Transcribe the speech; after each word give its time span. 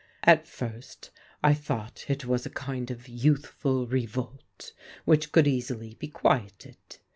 At 0.23 0.47
first 0.47 1.11
I 1.43 1.53
thought 1.53 2.05
it 2.09 2.25
was 2.25 2.43
a 2.43 2.49
kind 2.49 2.89
of 2.89 3.07
youthful 3.07 3.85
revolt, 3.85 4.73
which 5.05 5.31
could 5.31 5.47
easily 5.47 5.93
be 5.93 6.07
quieted. 6.07 6.97